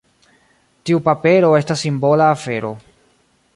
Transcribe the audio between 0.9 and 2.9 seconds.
papero estas simbola afero.